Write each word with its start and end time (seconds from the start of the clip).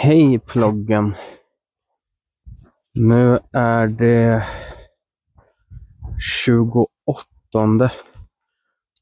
Hej 0.00 0.38
ploggen! 0.38 1.14
Nu 2.94 3.38
är 3.52 3.86
det 3.86 4.46
28 6.18 6.86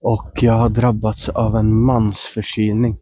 och 0.00 0.30
jag 0.34 0.52
har 0.52 0.68
drabbats 0.68 1.28
av 1.28 1.56
en 1.56 1.82
mansförkylning. 1.82 2.98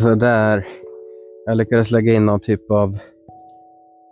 Så 0.00 0.14
där. 0.14 0.66
Jag 1.46 1.56
lyckades 1.56 1.90
lägga 1.90 2.12
in 2.12 2.26
någon 2.26 2.40
typ 2.40 2.70
av 2.70 2.98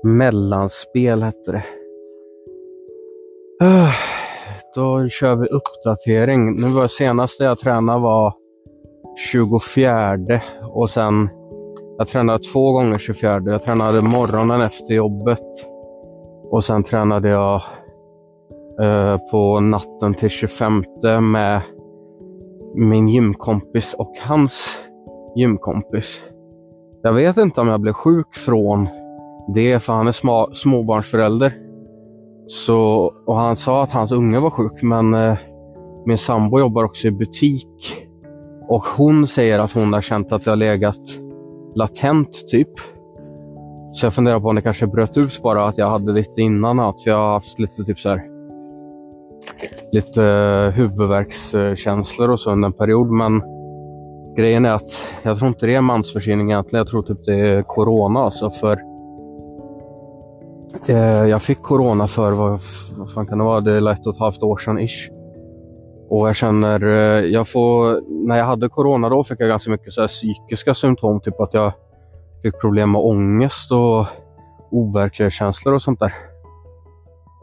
mellanspel, 0.03 1.23
hette 1.23 1.53
det. 1.53 1.65
Öh, 3.63 3.95
då 4.75 5.09
kör 5.09 5.35
vi 5.35 5.47
uppdatering. 5.47 6.61
Nu 6.61 6.69
var 6.69 6.87
senaste 6.87 7.45
jag 7.45 7.59
tränade 7.59 8.01
var 8.01 8.35
24 9.33 10.19
och 10.63 10.91
sen 10.91 11.29
jag 11.99 12.09
tränade 12.09 12.39
två 12.53 12.73
gånger 12.73 12.99
24. 12.99 13.43
Jag 13.47 13.63
tränade 13.63 14.01
morgonen 14.01 14.61
efter 14.61 14.95
jobbet 14.95 15.67
och 16.51 16.65
sen 16.65 16.85
tränade 16.85 17.29
jag 17.29 17.63
eh, 18.83 19.19
på 19.31 19.61
natten 19.61 20.15
till 20.15 20.31
25 20.31 20.85
med 21.33 21.61
min 22.75 23.09
gymkompis 23.09 23.95
och 23.95 24.13
hans 24.21 24.85
gymkompis. 25.37 26.23
Jag 27.03 27.13
vet 27.13 27.37
inte 27.37 27.61
om 27.61 27.69
jag 27.69 27.81
blev 27.81 27.93
sjuk 27.93 28.35
från 28.35 28.89
det, 29.55 29.81
för 29.81 29.93
han 29.93 30.09
är 30.09 30.13
sma, 30.13 30.55
småbarnsförälder. 30.55 31.53
Så, 32.47 33.13
och 33.27 33.37
han 33.37 33.57
sa 33.57 33.83
att 33.83 33.91
hans 33.91 34.13
unge 34.13 34.41
var 34.41 34.51
sjuk, 34.51 34.83
men 34.83 35.15
eh, 35.15 35.37
min 36.07 36.19
sambo 36.19 36.59
jobbar 36.59 36.85
också 36.85 37.09
i 37.09 37.11
butik. 37.11 38.07
Och 38.69 38.85
hon 38.85 39.29
säger 39.29 39.59
att 39.59 39.73
hon 39.73 39.93
har 39.93 40.01
känt 40.01 40.33
att 40.33 40.45
det 40.45 40.51
har 40.51 40.57
legat 40.57 41.01
latent, 41.75 42.49
typ. 42.49 42.69
Så 43.95 44.07
jag 44.07 44.15
funderar 44.15 44.41
på 44.41 44.49
om 44.49 44.55
det 44.55 44.63
kanske 44.63 44.87
bröt 44.87 45.17
ut 45.17 45.43
bara, 45.43 45.65
att 45.65 45.79
jag 45.79 45.89
hade 45.89 46.13
lite 46.13 46.41
innan, 46.41 46.81
att 46.81 47.07
jag 47.07 47.17
har 47.17 47.33
haft 47.33 47.59
lite 47.59 47.85
typ 47.85 47.99
så 48.01 48.09
här 48.09 48.21
lite 49.93 50.25
eh, 50.25 50.71
huvudvärkskänslor 50.71 52.31
och 52.31 52.41
så 52.41 52.53
under 52.53 52.67
en 52.67 52.73
period. 52.73 53.11
Men 53.11 53.43
grejen 54.37 54.65
är 54.65 54.71
att 54.71 55.03
jag 55.23 55.39
tror 55.39 55.49
inte 55.49 55.67
det 55.67 55.75
är 55.75 55.81
mansförkylning 55.81 56.51
egentligen. 56.51 56.79
Jag 56.79 56.89
tror 56.89 57.03
typ 57.03 57.25
det 57.25 57.35
är 57.35 57.63
corona 57.63 58.21
alltså. 58.21 58.51
För 58.51 58.81
eh, 60.89 61.25
jag 61.27 61.43
fick 61.43 61.63
corona 61.63 62.07
för, 62.07 62.33
vad, 62.33 62.61
vad 62.97 63.13
fan 63.13 63.27
kan 63.27 63.39
det 63.39 63.45
vara, 63.45 63.61
det 63.61 63.73
är 63.73 63.93
ett 63.93 64.07
och 64.07 64.15
ett 64.15 64.21
halvt 64.21 64.43
år 64.43 64.59
sedan 64.59 64.79
ish. 64.79 65.11
Och 66.09 66.29
jag 66.29 66.37
känner, 66.37 66.87
eh, 66.87 67.25
jag 67.25 67.49
får, 67.49 68.01
när 68.27 68.37
jag 68.37 68.45
hade 68.45 68.69
corona 68.69 69.09
då 69.09 69.25
fick 69.25 69.41
jag 69.41 69.49
ganska 69.49 69.71
mycket 69.71 69.93
så 69.93 70.01
här 70.01 70.09
psykiska 70.09 70.75
symptom. 70.75 71.21
Typ 71.21 71.41
att 71.41 71.55
jag 71.55 71.73
fick 72.43 72.61
problem 72.61 72.93
med 72.93 73.01
ångest 73.01 73.73
och 73.73 74.07
overklighetskänslor 74.71 75.75
och 75.75 75.83
sånt 75.83 76.01
där. 76.01 76.13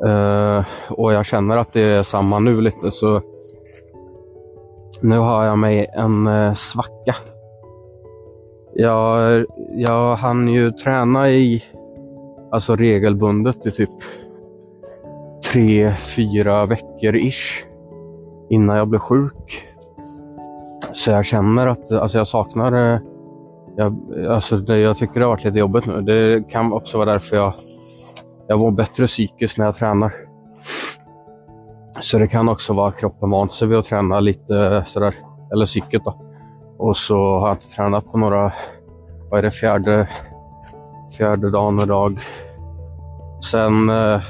Eh, 0.05 0.65
och 0.89 1.13
jag 1.13 1.25
känner 1.25 1.57
att 1.57 1.73
det 1.73 1.81
är 1.81 2.03
samma 2.03 2.39
nu 2.39 2.61
lite 2.61 2.91
så 2.91 3.21
nu 5.01 5.17
har 5.17 5.45
jag 5.45 5.59
mig 5.59 5.89
en 5.93 6.27
eh, 6.27 6.53
svacka. 6.53 7.15
Jag, 8.73 9.45
jag 9.71 10.15
hann 10.15 10.47
ju 10.47 10.71
träna 10.71 11.29
i, 11.29 11.63
alltså 12.51 12.75
regelbundet 12.75 13.65
i 13.65 13.71
typ 13.71 13.89
tre, 15.51 15.95
fyra 16.15 16.65
veckor 16.65 17.15
ish 17.15 17.65
innan 18.49 18.77
jag 18.77 18.87
blev 18.87 18.99
sjuk. 18.99 19.67
Så 20.93 21.11
jag 21.11 21.25
känner 21.25 21.67
att 21.67 21.91
alltså 21.91 22.17
jag 22.17 22.27
saknar, 22.27 22.93
eh, 22.93 22.99
jag, 23.75 23.95
alltså 24.29 24.57
det, 24.57 24.79
jag 24.79 24.97
tycker 24.97 25.19
det 25.19 25.25
har 25.25 25.31
varit 25.31 25.45
lite 25.45 25.59
jobbigt 25.59 25.85
nu. 25.85 26.01
Det 26.01 26.49
kan 26.49 26.73
också 26.73 26.97
vara 26.97 27.11
därför 27.11 27.35
jag, 27.35 27.53
jag 28.47 28.59
mår 28.59 28.71
bättre 28.71 29.07
psykiskt 29.07 29.57
när 29.57 29.65
jag 29.65 29.75
tränar. 29.75 30.30
Så 32.01 32.17
det 32.17 32.27
kan 32.27 32.49
också 32.49 32.73
vara 32.73 32.91
kroppen 32.91 33.29
vant 33.29 33.53
sig 33.53 33.67
vid 33.67 33.77
att 33.77 33.85
träna 33.85 34.19
lite 34.19 34.57
eh, 34.57 34.85
sådär, 34.85 35.15
eller 35.53 35.65
psyket 35.65 36.01
då. 36.05 36.21
Och 36.77 36.97
så 36.97 37.39
har 37.39 37.47
jag 37.47 37.55
inte 37.55 37.67
tränat 37.67 38.11
på 38.11 38.17
några, 38.17 38.53
vad 39.29 39.39
är 39.39 39.43
det, 39.43 39.51
fjärde, 39.51 40.09
fjärde 41.17 41.51
dagen 41.51 41.79
idag. 41.79 42.19
Sen 43.51 43.89
eh, 43.89 44.21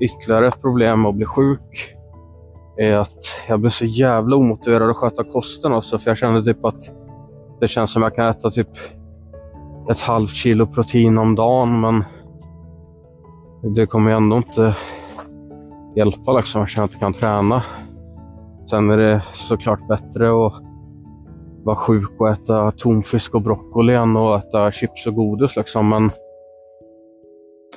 ytterligare 0.00 0.48
ett 0.48 0.62
problem 0.62 1.02
med 1.02 1.08
att 1.08 1.14
bli 1.14 1.26
sjuk 1.26 1.96
är 2.76 2.96
att 2.96 3.24
jag 3.48 3.60
blir 3.60 3.70
så 3.70 3.84
jävla 3.84 4.36
omotiverad 4.36 4.90
att 4.90 4.96
sköta 4.96 5.24
kosten 5.24 5.72
också. 5.72 5.98
För 5.98 6.10
jag 6.10 6.18
känner 6.18 6.42
typ 6.42 6.64
att 6.64 6.80
det 7.60 7.68
känns 7.68 7.92
som 7.92 8.02
jag 8.02 8.14
kan 8.14 8.26
äta 8.28 8.50
typ 8.50 8.70
ett 9.90 10.00
halvt 10.00 10.34
kilo 10.34 10.66
protein 10.66 11.18
om 11.18 11.34
dagen. 11.34 11.80
Men 11.80 12.04
det 13.74 13.86
kommer 13.86 14.10
ju 14.10 14.16
ändå 14.16 14.36
inte 14.36 14.74
hjälpa 15.96 16.32
liksom. 16.32 16.60
Jag 16.60 16.68
känner 16.68 16.84
att 16.84 16.92
jag 16.92 17.00
kan 17.00 17.12
träna. 17.12 17.62
Sen 18.70 18.90
är 18.90 18.96
det 18.96 19.22
såklart 19.34 19.88
bättre 19.88 20.28
att 20.28 20.52
vara 21.64 21.76
sjuk 21.76 22.20
och 22.20 22.28
äta 22.28 22.70
tonfisk 22.70 23.34
och 23.34 23.42
broccoli 23.42 23.94
än 23.94 24.16
att 24.16 24.44
äta 24.44 24.72
chips 24.72 25.06
och 25.06 25.14
godis 25.14 25.56
liksom. 25.56 25.88
Men 25.88 26.10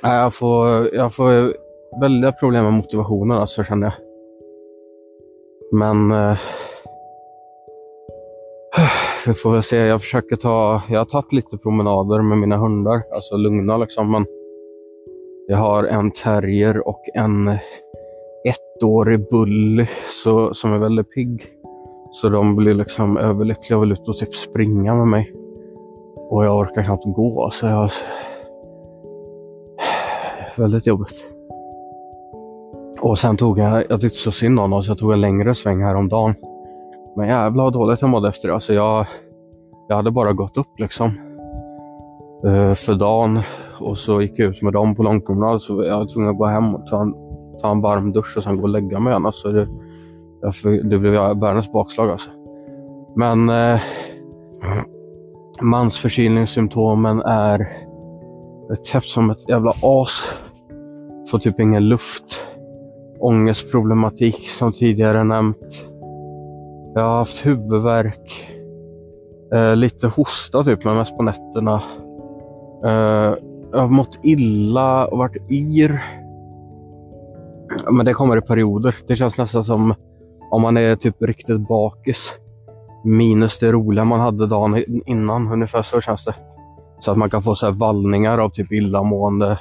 nej, 0.02 0.16
jag, 0.16 0.34
får, 0.34 0.88
jag 0.94 1.14
får 1.14 1.54
väldiga 2.00 2.32
problem 2.32 2.64
med 2.64 2.72
motivationen 2.72 3.38
alltså 3.38 3.64
känner 3.64 3.86
jag. 3.86 3.94
Men 5.72 6.10
eh, 6.10 6.38
vi 9.26 9.34
får 9.34 9.52
väl 9.52 9.62
se. 9.62 9.76
Jag 9.76 10.00
försöker 10.00 10.36
ta, 10.36 10.82
jag 10.88 10.98
har 10.98 11.04
tagit 11.04 11.32
lite 11.32 11.58
promenader 11.58 12.22
med 12.22 12.38
mina 12.38 12.56
hundar, 12.56 13.02
alltså 13.14 13.36
lugna 13.36 13.76
liksom. 13.76 14.10
Men 14.12 14.26
jag 15.46 15.56
har 15.56 15.84
en 15.84 16.10
terrier 16.10 16.88
och 16.88 17.02
en 17.14 17.58
ettårig 18.80 19.28
bully 19.30 19.86
så, 20.24 20.54
som 20.54 20.72
är 20.72 20.78
väldigt 20.78 21.10
pigg. 21.14 21.42
Så 22.10 22.28
de 22.28 22.56
blir 22.56 22.74
liksom 22.74 23.16
överlyckliga 23.16 23.76
och 23.76 23.82
vill 23.82 23.92
ut 23.92 24.08
och 24.08 24.16
typ 24.16 24.34
springa 24.34 24.94
med 24.94 25.06
mig. 25.06 25.32
Och 26.30 26.44
jag 26.44 26.58
orkar 26.58 26.82
knappt 26.82 27.04
gå 27.04 27.50
så 27.52 27.66
jag... 27.66 27.90
Väldigt 30.56 30.86
jobbigt. 30.86 31.26
Och 33.00 33.18
sen 33.18 33.36
tog 33.36 33.58
jag, 33.58 33.84
jag 33.88 34.00
tyckte 34.00 34.18
så 34.18 34.32
synd 34.32 34.60
om 34.60 34.70
dem 34.70 34.82
så 34.82 34.90
jag 34.90 34.98
tog 34.98 35.12
en 35.12 35.20
längre 35.20 35.54
sväng 35.54 35.82
häromdagen. 35.82 36.34
Men 37.16 37.28
jävlar 37.28 37.64
vad 37.64 37.72
dåligt 37.72 38.00
jag 38.00 38.10
mådde 38.10 38.28
efter 38.28 38.48
det. 38.48 38.54
Alltså 38.54 38.74
jag, 38.74 39.06
jag 39.88 39.96
hade 39.96 40.10
bara 40.10 40.32
gått 40.32 40.56
upp 40.56 40.78
liksom. 40.78 41.10
Eh, 42.46 42.74
för 42.74 42.94
dagen 42.94 43.40
och 43.80 43.98
så 43.98 44.22
gick 44.22 44.38
jag 44.38 44.48
ut 44.48 44.62
med 44.62 44.72
dem 44.72 44.94
på 44.94 45.02
långpromenad 45.02 45.62
så 45.62 45.84
jag 45.84 45.98
var 45.98 46.06
tvungen 46.06 46.30
att 46.30 46.38
gå 46.38 46.46
hem 46.46 46.74
och 46.74 46.86
ta 46.86 47.02
en, 47.02 47.14
ta 47.62 47.70
en 47.70 47.80
varm 47.80 48.12
dusch 48.12 48.36
och 48.36 48.42
sen 48.42 48.56
gå 48.56 48.62
och 48.62 48.68
lägga 48.68 49.00
mig 49.00 49.10
igen. 49.10 49.26
Alltså 49.26 49.52
det, 49.52 49.68
jag, 50.42 50.54
det 50.90 50.98
blev 50.98 51.12
världens 51.12 51.72
bakslag 51.72 52.10
alltså. 52.10 52.30
Men 53.16 53.48
eh, 53.48 53.80
mansförkylningssymptomen 55.60 57.22
är 57.22 57.66
täppt 58.92 59.08
som 59.08 59.30
ett 59.30 59.48
jävla 59.48 59.72
as. 59.82 60.42
Får 61.30 61.38
typ 61.38 61.60
ingen 61.60 61.88
luft. 61.88 62.46
Ångestproblematik 63.20 64.48
som 64.48 64.72
tidigare 64.72 65.24
nämnt. 65.24 65.86
Jag 66.94 67.02
har 67.02 67.18
haft 67.18 67.46
huvudvärk. 67.46 68.50
Eh, 69.54 69.76
lite 69.76 70.06
hosta 70.06 70.64
typ, 70.64 70.84
men 70.84 70.96
mest 70.96 71.16
på 71.16 71.22
nätterna. 71.22 71.82
Eh, 72.84 73.34
jag 73.72 73.80
har 73.80 73.88
mått 73.88 74.18
illa 74.22 75.06
och 75.06 75.18
varit 75.18 75.50
yr. 75.50 76.19
Men 77.90 78.06
det 78.06 78.14
kommer 78.14 78.36
i 78.36 78.40
perioder. 78.40 78.96
Det 79.08 79.16
känns 79.16 79.38
nästan 79.38 79.64
som 79.64 79.94
om 80.50 80.62
man 80.62 80.76
är 80.76 80.96
typ 80.96 81.22
riktigt 81.22 81.68
bakis. 81.68 82.38
Minus 83.04 83.58
det 83.58 83.72
roliga 83.72 84.04
man 84.04 84.20
hade 84.20 84.46
dagen 84.46 84.84
innan. 85.06 85.52
Ungefär 85.52 85.82
så 85.82 86.00
känns 86.00 86.24
det. 86.24 86.34
Så 87.00 87.10
att 87.10 87.16
man 87.16 87.30
kan 87.30 87.42
få 87.42 87.54
så 87.54 87.66
här 87.66 87.72
vallningar 87.72 88.38
av 88.38 88.50
typ 88.50 88.72
illamående. 88.72 89.58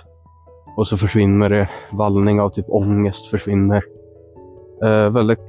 Och 0.77 0.87
så 0.87 0.97
försvinner 0.97 1.49
det. 1.49 1.69
Vallning 1.91 2.41
av 2.41 2.49
typ 2.49 2.65
ångest 2.69 3.27
försvinner. 3.27 3.83
Eh, 4.83 5.09
väldigt 5.09 5.39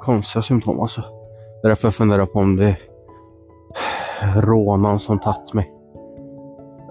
konstiga 0.00 0.42
symptom 0.42 0.80
alltså. 0.80 1.00
Det 1.00 1.66
är 1.66 1.68
därför 1.68 1.86
jag 1.86 1.94
funderar 1.94 2.26
på 2.26 2.38
om 2.38 2.56
det 2.56 2.76
är 4.20 4.40
rånan 4.40 5.00
som 5.00 5.18
tagit 5.18 5.54
mig. 5.54 5.72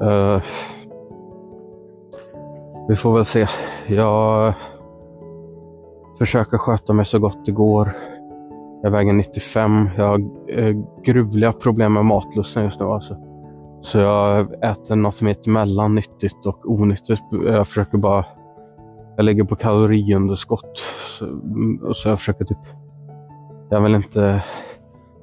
Eh, 0.02 0.42
vi 2.88 2.96
får 2.96 3.14
väl 3.14 3.26
se. 3.26 3.48
Jag 3.88 4.54
Försöka 6.18 6.58
sköta 6.58 6.94
mig 6.94 7.06
så 7.06 7.20
gott 7.20 7.46
det 7.46 7.52
går. 7.52 7.92
Jag 8.84 8.92
väger 8.92 9.14
95. 9.14 9.90
Jag 9.98 10.08
har 10.08 10.20
eh, 10.48 10.76
gruvliga 11.04 11.54
problem 11.54 11.94
med 11.94 12.06
matlusten 12.06 12.64
just 12.64 12.80
nu 12.80 12.86
alltså. 12.86 13.18
Så 13.82 14.00
jag 14.00 14.54
äter 14.64 14.96
något 14.96 15.22
mitt 15.22 15.48
mellan 15.48 15.96
nyttigt 15.96 16.46
och 16.46 16.72
onyttigt. 16.72 17.24
Jag 17.32 17.68
försöker 17.68 17.98
bara... 17.98 18.26
Jag 19.16 19.26
ligger 19.26 19.44
på 19.44 19.56
kaloriunderskott. 19.56 20.78
Så, 21.20 21.26
så 21.94 22.10
jag 22.10 22.20
försöker 22.20 22.46
typ... 22.46 22.58
Jag 23.70 23.82
vill 23.82 23.96
inte... 23.96 24.44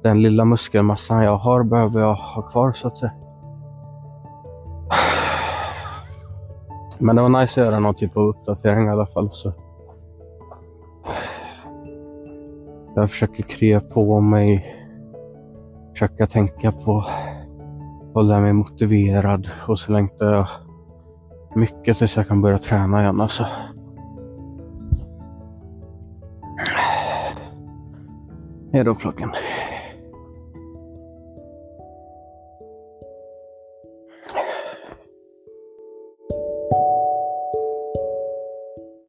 Den 0.03 0.21
lilla 0.21 0.45
muskelmassan 0.45 1.23
jag 1.23 1.37
har 1.37 1.63
behöver 1.63 2.01
jag 2.01 2.15
ha 2.15 2.41
kvar 2.41 2.73
så 2.73 2.87
att 2.87 2.97
säga. 2.97 3.11
Men 6.99 7.15
det 7.15 7.21
var 7.21 7.41
nice 7.41 7.61
att 7.61 7.67
göra 7.67 7.79
någon 7.79 7.95
typ 7.95 8.17
av 8.17 8.23
uppdatering 8.23 8.87
i 8.87 8.89
alla 8.89 9.05
fall. 9.05 9.29
Så. 9.31 9.53
Jag 12.95 13.09
försöker 13.09 13.43
krya 13.43 13.79
på 13.79 14.19
mig. 14.19 14.75
Försöka 15.93 16.27
tänka 16.27 16.71
på 16.71 17.05
hålla 18.15 18.39
mig 18.39 18.53
motiverad 18.53 19.49
och 19.67 19.79
så 19.79 19.91
längtar 19.91 20.33
jag 20.33 20.47
mycket 21.55 21.97
tills 21.97 22.17
jag 22.17 22.27
kan 22.27 22.41
börja 22.41 22.57
träna 22.57 23.01
igen 23.01 23.21
alltså. 23.21 23.45
Hej 28.71 28.83
då 28.83 28.95
flocken. 28.95 29.31